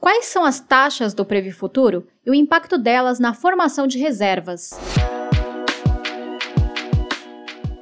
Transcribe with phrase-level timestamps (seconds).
[0.00, 4.70] Quais são as taxas do Previ Futuro e o impacto delas na formação de reservas?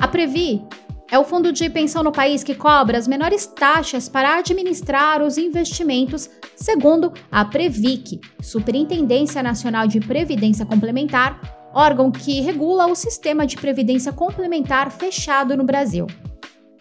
[0.00, 0.66] A Previ
[1.12, 5.38] é o fundo de pensão no país que cobra as menores taxas para administrar os
[5.38, 13.56] investimentos, segundo a Previc, Superintendência Nacional de Previdência Complementar, órgão que regula o sistema de
[13.56, 16.08] previdência complementar fechado no Brasil.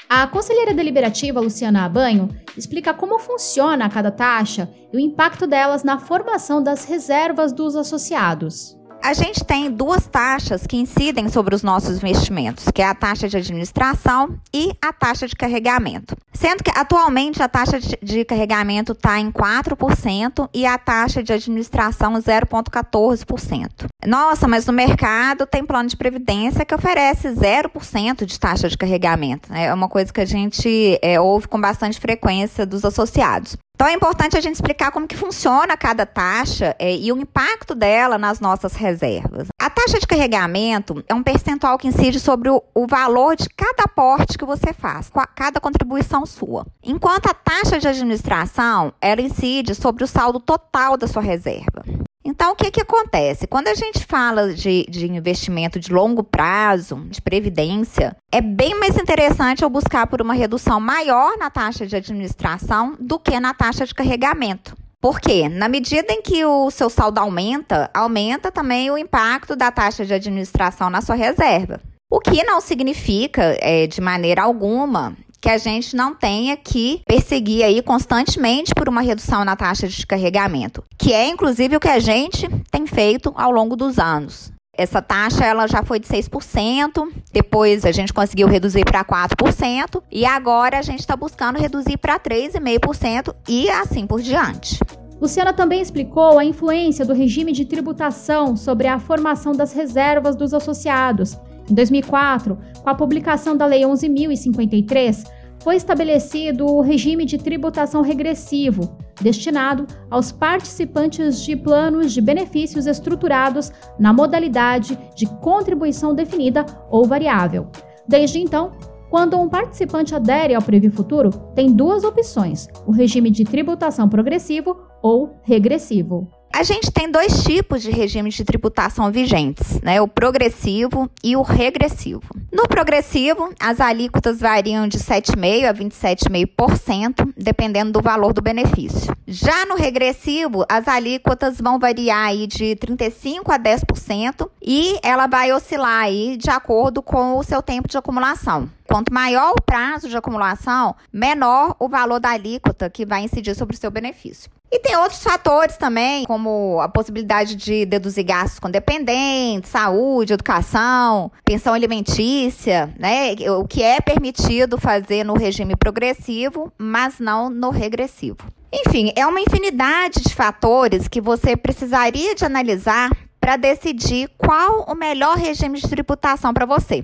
[0.10, 6.00] A conselheira deliberativa Luciana Abanho explica como funciona cada taxa e o impacto delas na
[6.00, 8.77] formação das reservas dos associados.
[9.08, 13.30] A gente tem duas taxas que incidem sobre os nossos investimentos, que é a taxa
[13.30, 16.14] de administração e a taxa de carregamento.
[16.34, 22.16] Sendo que atualmente a taxa de carregamento está em 4% e a taxa de administração
[22.16, 23.88] 0,14%.
[24.06, 29.54] Nossa, mas no mercado tem plano de previdência que oferece 0% de taxa de carregamento.
[29.54, 33.56] É uma coisa que a gente é, ouve com bastante frequência dos associados.
[33.78, 37.76] Então é importante a gente explicar como que funciona cada taxa é, e o impacto
[37.76, 39.50] dela nas nossas reservas.
[39.62, 43.84] A taxa de carregamento é um percentual que incide sobre o, o valor de cada
[43.84, 46.66] aporte que você faz, cada contribuição sua.
[46.82, 51.84] Enquanto a taxa de administração, ela incide sobre o saldo total da sua reserva.
[52.28, 53.48] Então, o que, que acontece?
[53.48, 58.98] Quando a gente fala de, de investimento de longo prazo, de previdência, é bem mais
[58.98, 63.86] interessante eu buscar por uma redução maior na taxa de administração do que na taxa
[63.86, 64.76] de carregamento.
[65.00, 65.48] Por quê?
[65.48, 70.14] Na medida em que o seu saldo aumenta, aumenta também o impacto da taxa de
[70.14, 71.80] administração na sua reserva.
[72.12, 75.16] O que não significa, é, de maneira alguma,
[75.48, 80.06] que a gente não tenha que perseguir aí constantemente por uma redução na taxa de
[80.06, 84.52] carregamento, que é inclusive o que a gente tem feito ao longo dos anos.
[84.78, 90.26] Essa taxa ela já foi de 6%, depois a gente conseguiu reduzir para 4% e
[90.26, 94.78] agora a gente está buscando reduzir para 3,5% e assim por diante.
[95.22, 100.54] Luciana também explicou a influência do regime de tributação sobre a formação das reservas dos
[100.54, 101.38] associados
[101.70, 108.98] em 2004, com a publicação da Lei 11.053, foi estabelecido o regime de tributação regressivo,
[109.22, 117.68] destinado aos participantes de planos de benefícios estruturados na modalidade de contribuição definida ou variável.
[118.08, 118.72] Desde então,
[119.10, 124.78] quando um participante adere ao Previ Futuro, tem duas opções: o regime de tributação progressivo
[125.02, 126.28] ou regressivo.
[126.58, 130.02] A gente tem dois tipos de regimes de tributação vigentes, né?
[130.02, 132.24] O progressivo e o regressivo.
[132.52, 139.16] No progressivo, as alíquotas variam de 7,5% a 27,5%, dependendo do valor do benefício.
[139.28, 145.54] Já no regressivo, as alíquotas vão variar aí de 35% a 10% e ela vai
[145.54, 148.68] oscilar aí de acordo com o seu tempo de acumulação.
[148.88, 153.76] Quanto maior o prazo de acumulação, menor o valor da alíquota que vai incidir sobre
[153.76, 154.50] o seu benefício.
[154.70, 161.32] E tem outros fatores também, como a possibilidade de deduzir gastos com dependentes, saúde, educação,
[161.46, 163.34] pensão alimentícia, né?
[163.58, 168.40] O que é permitido fazer no regime progressivo, mas não no regressivo.
[168.74, 174.94] Enfim, é uma infinidade de fatores que você precisaria de analisar para decidir qual o
[174.94, 177.02] melhor regime de tributação para você.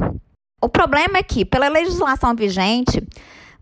[0.62, 3.02] O problema é que, pela legislação vigente,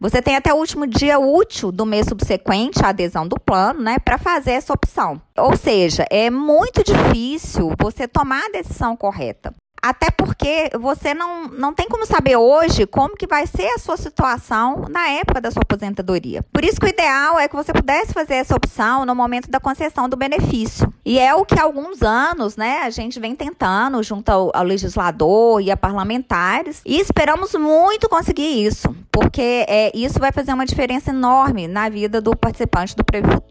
[0.01, 4.00] você tem até o último dia útil do mês subsequente à adesão do plano, né,
[4.00, 5.22] para fazer essa opção.
[5.38, 9.53] Ou seja, é muito difícil você tomar a decisão correta.
[9.81, 13.97] Até porque você não, não tem como saber hoje como que vai ser a sua
[13.97, 16.44] situação na época da sua aposentadoria.
[16.53, 19.59] Por isso que o ideal é que você pudesse fazer essa opção no momento da
[19.59, 20.94] concessão do benefício.
[21.03, 24.64] E é o que há alguns anos, né, a gente vem tentando junto ao, ao
[24.64, 30.66] legislador e a parlamentares e esperamos muito conseguir isso, porque é, isso vai fazer uma
[30.66, 33.50] diferença enorme na vida do participante do Previ Futuro.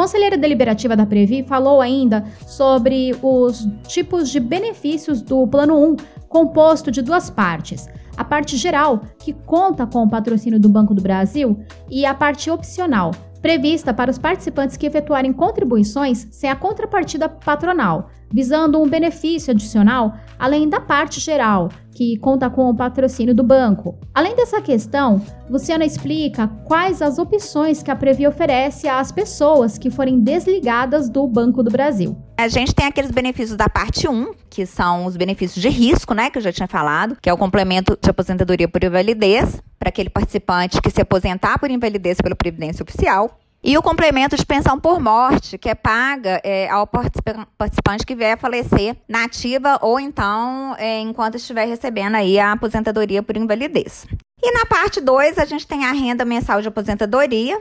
[0.00, 5.96] conselheira deliberativa da Previ falou ainda sobre os tipos de benefícios do Plano 1,
[6.26, 7.86] composto de duas partes.
[8.16, 12.50] A parte geral, que conta com o patrocínio do Banco do Brasil, e a parte
[12.50, 13.10] opcional,
[13.42, 20.14] prevista para os participantes que efetuarem contribuições sem a contrapartida patronal, visando um benefício adicional
[20.38, 21.68] além da parte geral,
[22.00, 23.98] que conta com o patrocínio do banco.
[24.14, 29.90] Além dessa questão, Luciana explica quais as opções que a Previ oferece às pessoas que
[29.90, 32.16] forem desligadas do Banco do Brasil.
[32.38, 36.30] A gente tem aqueles benefícios da parte 1, que são os benefícios de risco, né,
[36.30, 40.08] que eu já tinha falado, que é o complemento de aposentadoria por invalidez, para aquele
[40.08, 43.38] participante que se aposentar por invalidez pela Previdência Oficial.
[43.62, 48.32] E o complemento de pensão por morte, que é paga é, ao participante que vier
[48.32, 54.06] a falecer na ativa ou então é, enquanto estiver recebendo aí a aposentadoria por invalidez.
[54.42, 57.60] E na parte 2, a gente tem a renda mensal de aposentadoria,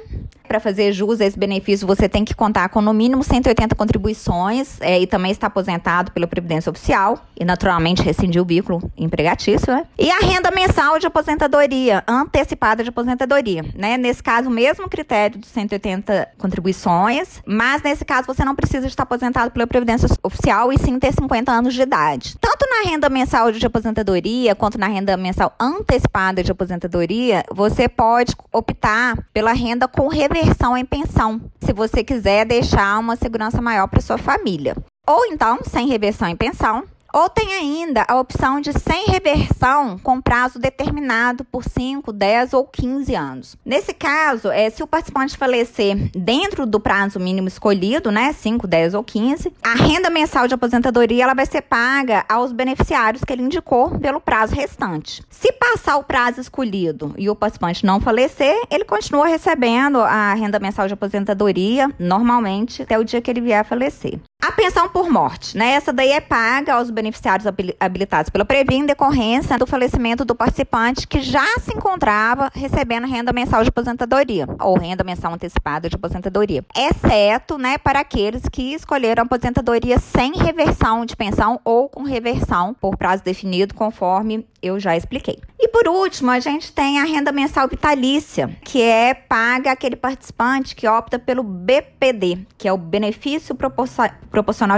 [0.50, 4.82] Para fazer jus a esse benefício, você tem que contar com no mínimo 180 contribuições
[4.82, 9.72] é, e também está aposentado pela Previdência Oficial e, naturalmente, rescindir o vínculo empregatício.
[9.72, 9.86] Né?
[9.96, 13.64] E a renda mensal de aposentadoria, antecipada de aposentadoria.
[13.76, 13.96] Né?
[13.96, 19.04] Nesse caso, o mesmo critério dos 180 contribuições, mas nesse caso você não precisa estar
[19.04, 22.36] aposentado pela Previdência Oficial e sim ter 50 anos de idade.
[22.42, 28.34] Tanto na renda mensal de aposentadoria quanto na renda mensal antecipada de aposentadoria, você pode
[28.52, 30.08] optar pela renda com
[30.40, 34.76] reversão em pensão, se você quiser deixar uma segurança maior para sua família.
[35.06, 36.84] Ou então, sem reversão em pensão,
[37.14, 42.66] ou tem ainda a opção de sem reversão com prazo determinado por 5, 10 ou
[42.66, 43.58] 15 anos.
[43.66, 48.94] Nesse caso, é, se o participante falecer dentro do prazo mínimo escolhido, né, 5, 10
[48.94, 53.44] ou 15, a renda mensal de aposentadoria ela vai ser paga aos beneficiários que ele
[53.44, 55.24] indicou pelo prazo restante.
[55.30, 60.60] Se passar o prazo escolhido e o participante não falecer, ele continua recebendo a renda
[60.60, 64.20] mensal de aposentadoria normalmente até o dia que ele vier a falecer.
[64.42, 65.72] A pensão por morte, né?
[65.72, 67.46] Essa daí é paga aos beneficiários
[67.78, 73.34] habilitados pela Previ em decorrência do falecimento do participante que já se encontrava recebendo renda
[73.34, 79.24] mensal de aposentadoria ou renda mensal antecipada de aposentadoria, exceto, né, para aqueles que escolheram
[79.24, 85.38] aposentadoria sem reversão de pensão ou com reversão por prazo definido, conforme eu já expliquei.
[85.60, 90.74] E por último, a gente tem a renda mensal vitalícia, que é paga aquele participante
[90.76, 94.12] que opta pelo BPD, que é o benefício proporcional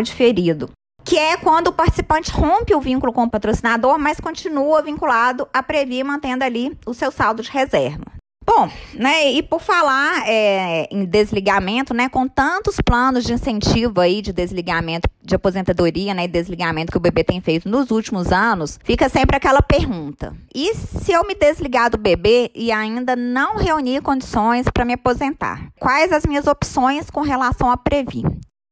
[0.01, 0.69] diferido.
[1.03, 5.63] Que é quando o participante rompe o vínculo com o patrocinador, mas continua vinculado a
[5.63, 8.21] Previ, mantendo ali o seu saldo de reserva.
[8.43, 14.19] Bom, né, e por falar é, em desligamento, né, com tantos planos de incentivo aí
[14.19, 18.79] de desligamento de aposentadoria, né, e desligamento que o bebê tem feito nos últimos anos,
[18.83, 24.01] fica sempre aquela pergunta: e se eu me desligar do bebê e ainda não reunir
[24.01, 25.67] condições para me aposentar?
[25.79, 28.23] Quais as minhas opções com relação a Previ?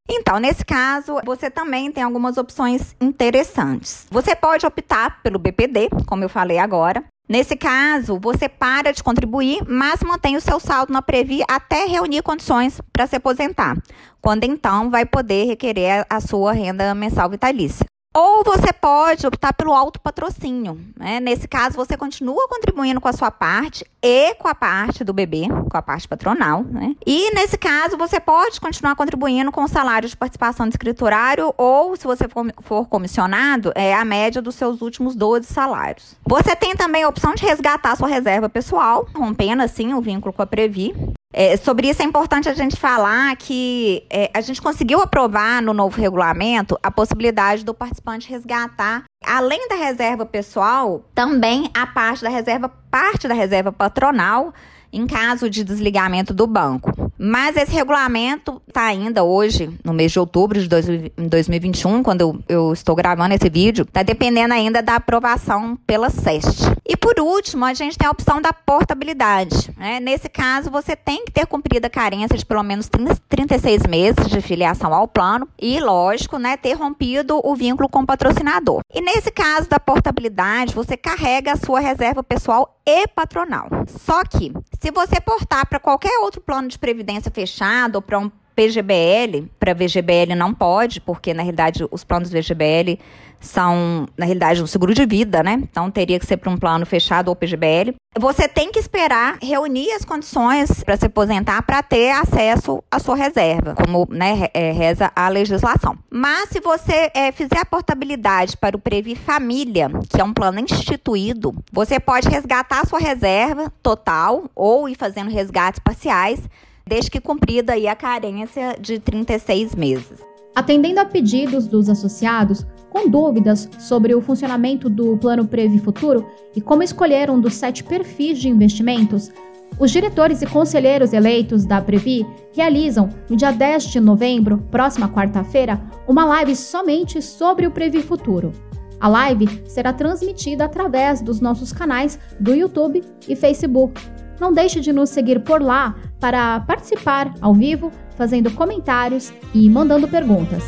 [0.10, 4.08] Então, nesse caso, você também tem algumas opções interessantes.
[4.10, 9.60] Você pode optar pelo BPD, como eu falei agora, Nesse caso, você para de contribuir,
[9.68, 13.78] mas mantém o seu saldo na Previ até reunir condições para se aposentar,
[14.20, 17.86] quando então vai poder requerer a sua renda mensal vitalícia.
[18.16, 20.80] Ou você pode optar pelo autopatrocínio.
[20.98, 21.20] Né?
[21.20, 25.48] Nesse caso, você continua contribuindo com a sua parte e com a parte do bebê,
[25.70, 26.64] com a parte patronal.
[26.64, 26.96] Né?
[27.06, 31.96] E nesse caso, você pode continuar contribuindo com o salário de participação de escriturário ou,
[31.96, 32.26] se você
[32.62, 36.16] for, comissionado, é a média dos seus últimos 12 salários.
[36.26, 40.42] Você tem também a opção de resgatar sua reserva pessoal, rompendo assim o vínculo com
[40.42, 40.96] a Previ.
[41.32, 45.74] É, sobre isso é importante a gente falar que é, a gente conseguiu aprovar no
[45.74, 52.30] novo regulamento a possibilidade do participante resgatar, além da reserva pessoal, também a parte da
[52.30, 54.54] reserva, parte da reserva patronal
[54.92, 57.09] em caso de desligamento do banco.
[57.20, 60.70] Mas esse regulamento está ainda hoje, no mês de outubro de
[61.18, 66.64] 2021, quando eu, estou gravando esse vídeo, está dependendo ainda da aprovação pela SEST.
[66.88, 69.70] E por último, a gente tem a opção da portabilidade.
[69.78, 70.00] Né?
[70.00, 72.90] Nesse caso, você tem que ter cumprido a carência de pelo menos
[73.28, 78.06] 36 meses de filiação ao plano e, lógico, né, ter rompido o vínculo com o
[78.06, 78.80] patrocinador.
[78.94, 83.68] E nesse caso da portabilidade, você carrega a sua reserva pessoal e patronal.
[83.88, 84.52] Só que,
[84.82, 89.74] se você portar para qualquer outro plano de previdência fechado ou para um PGBL, para
[89.74, 93.00] VGBL não pode, porque na realidade os planos VGBL
[93.40, 95.54] são, na realidade, um seguro de vida, né?
[95.64, 97.96] Então teria que ser para um plano fechado ou PGBL.
[98.20, 103.16] Você tem que esperar reunir as condições para se aposentar para ter acesso à sua
[103.16, 105.98] reserva, como né, é, reza a legislação.
[106.12, 110.60] Mas se você é, fizer a portabilidade para o Previ Família, que é um plano
[110.60, 116.42] instituído, você pode resgatar a sua reserva total ou ir fazendo resgates parciais
[116.90, 120.26] desde que cumprida aí a carência de 36 meses.
[120.56, 126.60] Atendendo a pedidos dos associados com dúvidas sobre o funcionamento do Plano Previ Futuro e
[126.60, 129.32] como escolher um dos sete perfis de investimentos,
[129.80, 135.80] os diretores e conselheiros eleitos da Previ realizam, no dia 10 de novembro, próxima quarta-feira,
[136.08, 138.52] uma live somente sobre o Previ Futuro.
[139.00, 144.02] A live será transmitida através dos nossos canais do YouTube e Facebook.
[144.40, 150.08] Não deixe de nos seguir por lá para participar ao vivo, fazendo comentários e mandando
[150.08, 150.64] perguntas.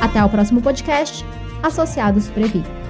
[0.00, 1.24] Até o próximo podcast,
[1.62, 2.85] Associados Previ.